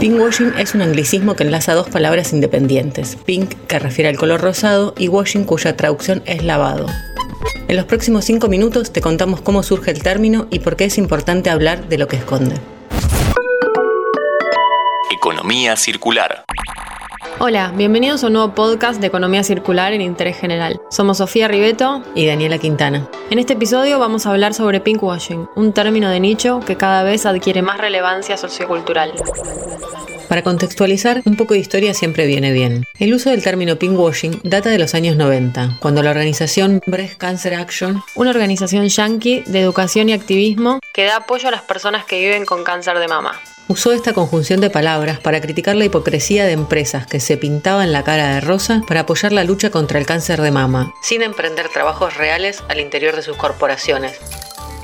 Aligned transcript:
Pinkwashing 0.00 0.54
es 0.58 0.74
un 0.74 0.80
anglicismo 0.80 1.36
que 1.36 1.44
enlaza 1.44 1.74
dos 1.74 1.90
palabras 1.90 2.32
independientes, 2.32 3.18
pink, 3.26 3.54
que 3.68 3.78
refiere 3.78 4.08
al 4.08 4.16
color 4.16 4.40
rosado, 4.40 4.94
y 4.96 5.08
washing, 5.08 5.44
cuya 5.44 5.76
traducción 5.76 6.22
es 6.24 6.42
lavado. 6.42 6.86
En 7.68 7.76
los 7.76 7.84
próximos 7.84 8.24
cinco 8.24 8.48
minutos 8.48 8.92
te 8.92 9.02
contamos 9.02 9.42
cómo 9.42 9.62
surge 9.62 9.90
el 9.90 10.02
término 10.02 10.48
y 10.50 10.60
por 10.60 10.76
qué 10.76 10.86
es 10.86 10.96
importante 10.96 11.50
hablar 11.50 11.86
de 11.88 11.98
lo 11.98 12.08
que 12.08 12.16
esconde. 12.16 12.56
Economía 15.10 15.76
circular. 15.76 16.44
Hola, 17.38 17.72
bienvenidos 17.76 18.24
a 18.24 18.28
un 18.28 18.32
nuevo 18.32 18.54
podcast 18.54 19.00
de 19.00 19.06
Economía 19.06 19.42
Circular 19.44 19.92
en 19.92 20.00
Interés 20.00 20.38
General. 20.38 20.80
Somos 20.90 21.18
Sofía 21.18 21.48
Ribeto 21.48 22.02
y 22.14 22.26
Daniela 22.26 22.58
Quintana. 22.58 23.08
En 23.30 23.38
este 23.38 23.52
episodio 23.52 23.98
vamos 23.98 24.24
a 24.24 24.30
hablar 24.30 24.54
sobre 24.54 24.80
pinkwashing, 24.80 25.48
un 25.54 25.72
término 25.72 26.08
de 26.10 26.20
nicho 26.20 26.60
que 26.60 26.76
cada 26.76 27.02
vez 27.02 27.26
adquiere 27.26 27.60
más 27.60 27.78
relevancia 27.78 28.36
sociocultural. 28.36 29.12
Para 30.28 30.42
contextualizar, 30.42 31.22
un 31.24 31.36
poco 31.36 31.54
de 31.54 31.60
historia 31.60 31.92
siempre 31.92 32.26
viene 32.26 32.52
bien. 32.52 32.84
El 32.98 33.12
uso 33.12 33.30
del 33.30 33.42
término 33.42 33.76
pinkwashing 33.76 34.40
data 34.44 34.70
de 34.70 34.78
los 34.78 34.94
años 34.94 35.16
90, 35.16 35.78
cuando 35.80 36.02
la 36.02 36.10
organización 36.10 36.80
Breast 36.86 37.18
Cancer 37.18 37.54
Action, 37.54 38.02
una 38.14 38.30
organización 38.30 38.88
yankee 38.88 39.42
de 39.46 39.60
educación 39.60 40.08
y 40.08 40.12
activismo 40.12 40.78
que 40.94 41.04
da 41.04 41.16
apoyo 41.16 41.48
a 41.48 41.50
las 41.50 41.62
personas 41.62 42.04
que 42.04 42.20
viven 42.20 42.46
con 42.46 42.64
cáncer 42.64 42.98
de 42.98 43.08
mama, 43.08 43.40
usó 43.70 43.92
esta 43.92 44.12
conjunción 44.12 44.60
de 44.60 44.68
palabras 44.68 45.20
para 45.20 45.40
criticar 45.40 45.76
la 45.76 45.84
hipocresía 45.84 46.44
de 46.44 46.50
empresas 46.50 47.06
que 47.06 47.20
se 47.20 47.36
pintaban 47.36 47.92
la 47.92 48.02
cara 48.02 48.34
de 48.34 48.40
rosa 48.40 48.82
para 48.88 49.00
apoyar 49.00 49.30
la 49.30 49.44
lucha 49.44 49.70
contra 49.70 50.00
el 50.00 50.06
cáncer 50.06 50.42
de 50.42 50.50
mama, 50.50 50.92
sin 51.02 51.22
emprender 51.22 51.68
trabajos 51.68 52.16
reales 52.16 52.64
al 52.68 52.80
interior 52.80 53.14
de 53.14 53.22
sus 53.22 53.36
corporaciones 53.36 54.18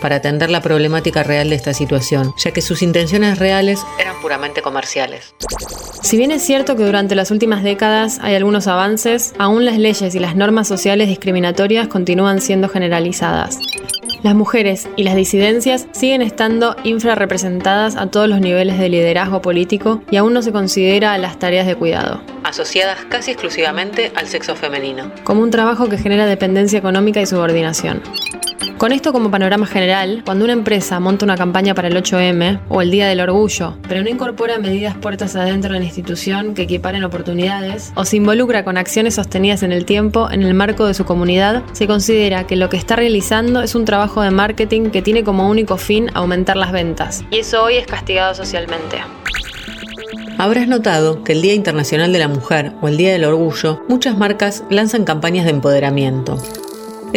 para 0.00 0.16
atender 0.16 0.50
la 0.50 0.60
problemática 0.60 1.24
real 1.24 1.50
de 1.50 1.56
esta 1.56 1.74
situación, 1.74 2.32
ya 2.36 2.52
que 2.52 2.60
sus 2.60 2.82
intenciones 2.82 3.38
reales 3.40 3.80
eran 3.98 4.20
puramente 4.20 4.62
comerciales. 4.62 5.34
Si 6.02 6.16
bien 6.16 6.30
es 6.30 6.42
cierto 6.42 6.76
que 6.76 6.84
durante 6.84 7.16
las 7.16 7.32
últimas 7.32 7.64
décadas 7.64 8.20
hay 8.22 8.36
algunos 8.36 8.68
avances, 8.68 9.34
aún 9.38 9.64
las 9.64 9.78
leyes 9.78 10.14
y 10.14 10.18
las 10.20 10.36
normas 10.36 10.68
sociales 10.68 11.08
discriminatorias 11.08 11.88
continúan 11.88 12.40
siendo 12.40 12.68
generalizadas. 12.68 13.58
Las 14.22 14.34
mujeres 14.34 14.88
y 14.96 15.04
las 15.04 15.14
disidencias 15.14 15.86
siguen 15.92 16.22
estando 16.22 16.76
infrarrepresentadas 16.84 17.96
a 17.96 18.08
todos 18.08 18.28
los 18.28 18.40
niveles 18.40 18.78
de 18.78 18.88
liderazgo 18.88 19.42
político 19.42 20.02
y 20.10 20.16
aún 20.16 20.32
no 20.32 20.42
se 20.42 20.52
considera 20.52 21.16
las 21.18 21.38
tareas 21.38 21.66
de 21.66 21.76
cuidado. 21.76 22.20
Asociadas 22.42 23.04
casi 23.08 23.32
exclusivamente 23.32 24.12
al 24.14 24.26
sexo 24.26 24.56
femenino. 24.56 25.12
Como 25.24 25.42
un 25.42 25.50
trabajo 25.50 25.88
que 25.88 25.98
genera 25.98 26.26
dependencia 26.26 26.78
económica 26.78 27.20
y 27.20 27.26
subordinación. 27.26 28.02
Con 28.78 28.92
esto 28.92 29.12
como 29.12 29.30
panorama 29.30 29.66
general, 29.66 30.22
cuando 30.24 30.44
una 30.44 30.52
empresa 30.52 31.00
monta 31.00 31.24
una 31.24 31.36
campaña 31.36 31.74
para 31.74 31.88
el 31.88 31.96
8M 31.96 32.60
o 32.68 32.82
el 32.82 32.90
Día 32.90 33.08
del 33.08 33.20
Orgullo, 33.20 33.78
pero 33.88 34.02
no 34.02 34.10
incorpora 34.10 34.58
medidas 34.58 34.94
puertas 34.96 35.34
adentro 35.34 35.72
de 35.72 35.78
la 35.78 35.84
institución 35.86 36.54
que 36.54 36.62
equiparen 36.62 37.02
oportunidades, 37.02 37.92
o 37.94 38.04
se 38.04 38.18
involucra 38.18 38.64
con 38.64 38.76
acciones 38.76 39.14
sostenidas 39.14 39.62
en 39.62 39.72
el 39.72 39.86
tiempo 39.86 40.30
en 40.30 40.42
el 40.42 40.52
marco 40.52 40.86
de 40.86 40.92
su 40.92 41.06
comunidad, 41.06 41.62
se 41.72 41.86
considera 41.86 42.46
que 42.46 42.56
lo 42.56 42.68
que 42.68 42.76
está 42.76 42.96
realizando 42.96 43.62
es 43.62 43.74
un 43.74 43.86
trabajo 43.86 44.20
de 44.20 44.30
marketing 44.30 44.90
que 44.90 45.00
tiene 45.00 45.24
como 45.24 45.48
único 45.48 45.78
fin 45.78 46.10
aumentar 46.12 46.58
las 46.58 46.70
ventas. 46.70 47.24
Y 47.30 47.38
eso 47.38 47.64
hoy 47.64 47.76
es 47.76 47.86
castigado 47.86 48.34
socialmente. 48.34 48.98
Habrás 50.38 50.68
notado 50.68 51.24
que 51.24 51.32
el 51.32 51.40
Día 51.40 51.54
Internacional 51.54 52.12
de 52.12 52.18
la 52.18 52.28
Mujer 52.28 52.72
o 52.82 52.88
el 52.88 52.98
Día 52.98 53.10
del 53.10 53.24
Orgullo, 53.24 53.82
muchas 53.88 54.18
marcas 54.18 54.64
lanzan 54.68 55.04
campañas 55.04 55.46
de 55.46 55.52
empoderamiento. 55.52 56.38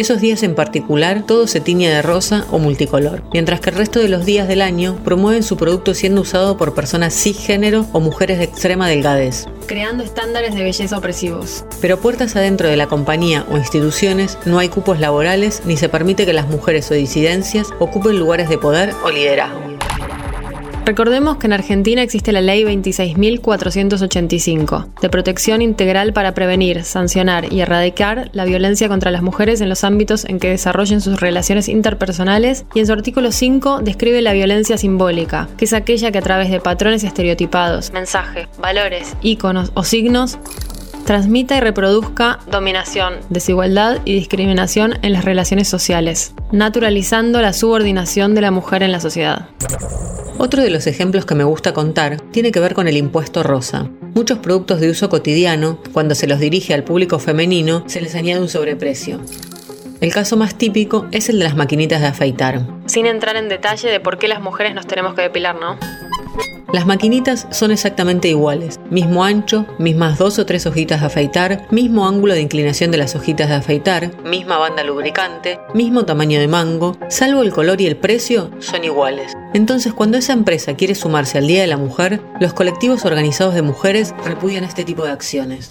Esos 0.00 0.22
días 0.22 0.42
en 0.42 0.54
particular 0.54 1.24
todo 1.26 1.46
se 1.46 1.60
tiñe 1.60 1.90
de 1.90 2.00
rosa 2.00 2.46
o 2.50 2.58
multicolor, 2.58 3.22
mientras 3.34 3.60
que 3.60 3.68
el 3.68 3.76
resto 3.76 4.00
de 4.00 4.08
los 4.08 4.24
días 4.24 4.48
del 4.48 4.62
año 4.62 4.98
promueven 5.04 5.42
su 5.42 5.58
producto 5.58 5.92
siendo 5.92 6.22
usado 6.22 6.56
por 6.56 6.72
personas 6.72 7.12
cisgénero 7.12 7.84
o 7.92 8.00
mujeres 8.00 8.38
de 8.38 8.44
extrema 8.44 8.88
delgadez. 8.88 9.44
Creando 9.66 10.02
estándares 10.02 10.54
de 10.54 10.62
belleza 10.62 10.96
opresivos. 10.96 11.66
Pero 11.82 12.00
puertas 12.00 12.34
adentro 12.34 12.66
de 12.66 12.78
la 12.78 12.86
compañía 12.86 13.44
o 13.50 13.58
instituciones 13.58 14.38
no 14.46 14.58
hay 14.58 14.70
cupos 14.70 15.00
laborales 15.00 15.60
ni 15.66 15.76
se 15.76 15.90
permite 15.90 16.24
que 16.24 16.32
las 16.32 16.48
mujeres 16.48 16.90
o 16.90 16.94
disidencias 16.94 17.66
ocupen 17.78 18.18
lugares 18.18 18.48
de 18.48 18.56
poder 18.56 18.94
o 19.04 19.10
liderazgo. 19.10 19.79
Recordemos 20.90 21.36
que 21.36 21.46
en 21.46 21.52
Argentina 21.52 22.02
existe 22.02 22.32
la 22.32 22.40
Ley 22.40 22.64
26.485, 22.64 24.88
de 25.00 25.08
protección 25.08 25.62
integral 25.62 26.12
para 26.12 26.34
prevenir, 26.34 26.82
sancionar 26.82 27.52
y 27.52 27.60
erradicar 27.60 28.28
la 28.32 28.44
violencia 28.44 28.88
contra 28.88 29.12
las 29.12 29.22
mujeres 29.22 29.60
en 29.60 29.68
los 29.68 29.84
ámbitos 29.84 30.24
en 30.24 30.40
que 30.40 30.48
desarrollen 30.48 31.00
sus 31.00 31.20
relaciones 31.20 31.68
interpersonales 31.68 32.64
y 32.74 32.80
en 32.80 32.88
su 32.88 32.92
artículo 32.92 33.30
5 33.30 33.82
describe 33.82 34.20
la 34.20 34.32
violencia 34.32 34.76
simbólica, 34.78 35.48
que 35.56 35.66
es 35.66 35.74
aquella 35.74 36.10
que 36.10 36.18
a 36.18 36.22
través 36.22 36.50
de 36.50 36.58
patrones 36.58 37.04
estereotipados, 37.04 37.92
mensajes, 37.92 38.48
valores, 38.58 39.14
íconos 39.22 39.70
o 39.74 39.84
signos 39.84 40.40
transmita 41.04 41.56
y 41.56 41.60
reproduzca 41.60 42.38
dominación, 42.50 43.14
desigualdad 43.30 43.98
y 44.04 44.14
discriminación 44.14 44.94
en 45.02 45.12
las 45.12 45.24
relaciones 45.24 45.68
sociales, 45.68 46.34
naturalizando 46.52 47.40
la 47.42 47.52
subordinación 47.52 48.34
de 48.34 48.40
la 48.40 48.50
mujer 48.50 48.82
en 48.82 48.92
la 48.92 49.00
sociedad. 49.00 49.48
Otro 50.38 50.62
de 50.62 50.70
los 50.70 50.86
ejemplos 50.86 51.26
que 51.26 51.34
me 51.34 51.44
gusta 51.44 51.74
contar 51.74 52.20
tiene 52.30 52.50
que 52.50 52.60
ver 52.60 52.74
con 52.74 52.88
el 52.88 52.96
impuesto 52.96 53.42
rosa. 53.42 53.90
Muchos 54.14 54.38
productos 54.38 54.80
de 54.80 54.90
uso 54.90 55.08
cotidiano, 55.08 55.78
cuando 55.92 56.14
se 56.14 56.26
los 56.26 56.40
dirige 56.40 56.72
al 56.72 56.84
público 56.84 57.18
femenino, 57.18 57.84
se 57.86 58.00
les 58.00 58.14
añade 58.14 58.40
un 58.40 58.48
sobreprecio. 58.48 59.20
El 60.00 60.14
caso 60.14 60.38
más 60.38 60.56
típico 60.56 61.06
es 61.12 61.28
el 61.28 61.38
de 61.38 61.44
las 61.44 61.56
maquinitas 61.56 62.00
de 62.00 62.06
afeitar. 62.06 62.66
Sin 62.86 63.04
entrar 63.04 63.36
en 63.36 63.50
detalle 63.50 63.90
de 63.90 64.00
por 64.00 64.16
qué 64.16 64.28
las 64.28 64.40
mujeres 64.40 64.74
nos 64.74 64.86
tenemos 64.86 65.14
que 65.14 65.20
depilar, 65.20 65.56
¿no? 65.56 65.78
Las 66.72 66.86
maquinitas 66.86 67.48
son 67.50 67.72
exactamente 67.72 68.28
iguales, 68.28 68.78
mismo 68.90 69.24
ancho, 69.24 69.66
mismas 69.78 70.18
dos 70.18 70.38
o 70.38 70.46
tres 70.46 70.66
hojitas 70.66 71.00
de 71.00 71.06
afeitar, 71.06 71.66
mismo 71.72 72.06
ángulo 72.06 72.34
de 72.34 72.42
inclinación 72.42 72.92
de 72.92 72.98
las 72.98 73.16
hojitas 73.16 73.48
de 73.48 73.56
afeitar, 73.56 74.12
misma 74.22 74.56
banda 74.56 74.84
lubricante, 74.84 75.58
mismo 75.74 76.04
tamaño 76.04 76.38
de 76.38 76.46
mango, 76.46 76.96
salvo 77.08 77.42
el 77.42 77.52
color 77.52 77.80
y 77.80 77.86
el 77.86 77.96
precio 77.96 78.52
son 78.60 78.84
iguales. 78.84 79.32
Entonces 79.52 79.92
cuando 79.92 80.16
esa 80.18 80.32
empresa 80.32 80.76
quiere 80.76 80.94
sumarse 80.94 81.38
al 81.38 81.48
Día 81.48 81.62
de 81.62 81.66
la 81.66 81.76
Mujer, 81.76 82.20
los 82.38 82.52
colectivos 82.52 83.04
organizados 83.04 83.54
de 83.54 83.62
mujeres 83.62 84.14
repudian 84.24 84.62
este 84.62 84.84
tipo 84.84 85.04
de 85.04 85.10
acciones. 85.10 85.70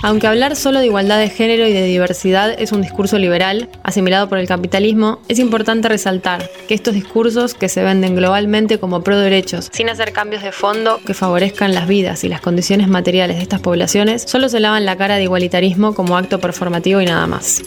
Aunque 0.00 0.28
hablar 0.28 0.54
solo 0.54 0.78
de 0.78 0.86
igualdad 0.86 1.18
de 1.18 1.28
género 1.28 1.66
y 1.66 1.72
de 1.72 1.82
diversidad 1.82 2.54
es 2.56 2.70
un 2.70 2.82
discurso 2.82 3.18
liberal, 3.18 3.68
asimilado 3.82 4.28
por 4.28 4.38
el 4.38 4.46
capitalismo, 4.46 5.20
es 5.28 5.40
importante 5.40 5.88
resaltar 5.88 6.48
que 6.68 6.74
estos 6.74 6.94
discursos 6.94 7.54
que 7.54 7.68
se 7.68 7.82
venden 7.82 8.14
globalmente 8.14 8.78
como 8.78 9.02
pro 9.02 9.18
derechos, 9.18 9.68
sin 9.72 9.88
hacer 9.88 10.12
cambios 10.12 10.44
de 10.44 10.52
fondo 10.52 11.00
que 11.04 11.14
favorezcan 11.14 11.74
las 11.74 11.88
vidas 11.88 12.22
y 12.22 12.28
las 12.28 12.40
condiciones 12.40 12.86
materiales 12.86 13.38
de 13.38 13.42
estas 13.42 13.60
poblaciones, 13.60 14.22
solo 14.22 14.48
se 14.48 14.60
lavan 14.60 14.86
la 14.86 14.96
cara 14.96 15.16
de 15.16 15.24
igualitarismo 15.24 15.94
como 15.94 16.16
acto 16.16 16.38
performativo 16.38 17.00
y 17.00 17.06
nada 17.06 17.26
más. 17.26 17.62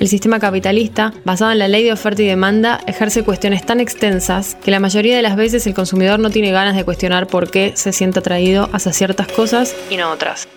El 0.00 0.08
sistema 0.08 0.40
capitalista, 0.40 1.12
basado 1.24 1.52
en 1.52 1.58
la 1.58 1.68
ley 1.68 1.84
de 1.84 1.92
oferta 1.92 2.22
y 2.22 2.26
demanda, 2.26 2.80
ejerce 2.86 3.22
cuestiones 3.22 3.64
tan 3.64 3.78
extensas 3.78 4.56
que 4.64 4.70
la 4.70 4.80
mayoría 4.80 5.14
de 5.14 5.22
las 5.22 5.36
veces 5.36 5.66
el 5.66 5.74
consumidor 5.74 6.18
no 6.18 6.30
tiene 6.30 6.50
ganas 6.50 6.74
de 6.74 6.84
cuestionar 6.84 7.28
por 7.28 7.50
qué 7.50 7.74
se 7.76 7.92
siente 7.92 8.18
atraído 8.18 8.70
hacia 8.72 8.92
ciertas 8.92 9.28
cosas 9.28 9.76
y 9.90 9.98
no 9.98 10.10
otras. 10.10 10.48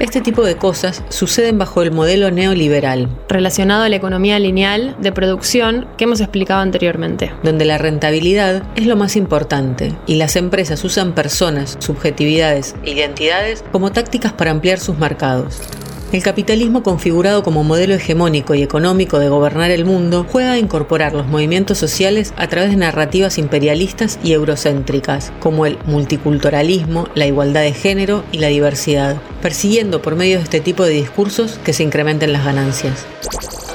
Este 0.00 0.20
tipo 0.20 0.42
de 0.42 0.56
cosas 0.56 1.04
suceden 1.08 1.56
bajo 1.56 1.80
el 1.80 1.92
modelo 1.92 2.32
neoliberal, 2.32 3.08
relacionado 3.28 3.84
a 3.84 3.88
la 3.88 3.94
economía 3.94 4.40
lineal 4.40 4.96
de 5.00 5.12
producción 5.12 5.86
que 5.96 6.04
hemos 6.04 6.20
explicado 6.20 6.62
anteriormente, 6.62 7.32
donde 7.44 7.64
la 7.64 7.78
rentabilidad 7.78 8.64
es 8.74 8.86
lo 8.86 8.96
más 8.96 9.14
importante 9.14 9.92
y 10.06 10.16
las 10.16 10.34
empresas 10.34 10.82
usan 10.82 11.14
personas, 11.14 11.76
subjetividades, 11.78 12.74
identidades 12.84 13.64
como 13.70 13.92
tácticas 13.92 14.32
para 14.32 14.50
ampliar 14.50 14.80
sus 14.80 14.98
mercados. 14.98 15.60
El 16.14 16.22
capitalismo 16.22 16.84
configurado 16.84 17.42
como 17.42 17.64
modelo 17.64 17.92
hegemónico 17.92 18.54
y 18.54 18.62
económico 18.62 19.18
de 19.18 19.28
gobernar 19.28 19.72
el 19.72 19.84
mundo 19.84 20.24
juega 20.30 20.52
a 20.52 20.58
incorporar 20.58 21.12
los 21.12 21.26
movimientos 21.26 21.76
sociales 21.76 22.32
a 22.36 22.46
través 22.46 22.70
de 22.70 22.76
narrativas 22.76 23.36
imperialistas 23.36 24.20
y 24.22 24.32
eurocéntricas, 24.32 25.32
como 25.40 25.66
el 25.66 25.76
multiculturalismo, 25.86 27.08
la 27.16 27.26
igualdad 27.26 27.62
de 27.62 27.72
género 27.72 28.22
y 28.30 28.38
la 28.38 28.46
diversidad, 28.46 29.16
persiguiendo 29.42 30.02
por 30.02 30.14
medio 30.14 30.36
de 30.36 30.44
este 30.44 30.60
tipo 30.60 30.84
de 30.84 30.92
discursos 30.92 31.58
que 31.64 31.72
se 31.72 31.82
incrementen 31.82 32.32
las 32.32 32.44
ganancias. 32.44 33.04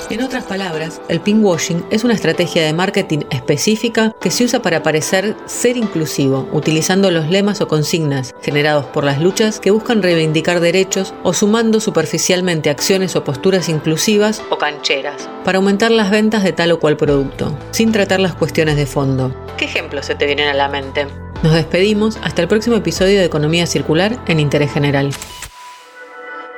En 0.09 0.23
otras 0.23 0.43
palabras, 0.45 1.03
el 1.07 1.19
pinkwashing 1.19 1.85
es 1.91 2.03
una 2.03 2.15
estrategia 2.15 2.63
de 2.63 2.73
marketing 2.73 3.19
específica 3.29 4.15
que 4.19 4.31
se 4.31 4.43
usa 4.43 4.59
para 4.59 4.81
parecer 4.81 5.35
ser 5.45 5.77
inclusivo, 5.77 6.49
utilizando 6.51 7.11
los 7.11 7.29
lemas 7.29 7.61
o 7.61 7.67
consignas 7.67 8.33
generados 8.41 8.85
por 8.85 9.03
las 9.03 9.21
luchas 9.21 9.59
que 9.59 9.69
buscan 9.69 10.01
reivindicar 10.01 10.61
derechos 10.61 11.13
o 11.21 11.33
sumando 11.33 11.79
superficialmente 11.79 12.71
acciones 12.71 13.15
o 13.15 13.23
posturas 13.23 13.69
inclusivas 13.69 14.41
o 14.49 14.57
cancheras 14.57 15.29
para 15.45 15.59
aumentar 15.59 15.91
las 15.91 16.09
ventas 16.09 16.43
de 16.43 16.53
tal 16.53 16.71
o 16.71 16.79
cual 16.79 16.97
producto, 16.97 17.55
sin 17.69 17.91
tratar 17.91 18.19
las 18.19 18.33
cuestiones 18.33 18.77
de 18.77 18.87
fondo. 18.87 19.31
¿Qué 19.57 19.65
ejemplos 19.65 20.07
se 20.07 20.15
te 20.15 20.25
vienen 20.25 20.47
a 20.47 20.55
la 20.55 20.69
mente? 20.69 21.05
Nos 21.43 21.53
despedimos 21.53 22.17
hasta 22.23 22.41
el 22.41 22.47
próximo 22.47 22.75
episodio 22.75 23.19
de 23.19 23.25
Economía 23.25 23.67
Circular 23.67 24.19
en 24.27 24.39
Interés 24.39 24.73
General. 24.73 25.11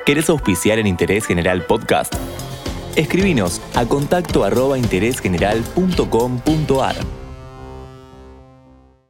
¿Querés 0.05 0.29
auspiciar 0.29 0.79
en 0.79 0.87
Interés 0.87 1.25
General 1.25 1.65
Podcast? 1.65 2.15
Escribinos 2.95 3.61
a 3.75 3.85
contacto 3.85 4.43
arroba 4.43 4.77
interésgeneral.com.ar. 4.77 7.20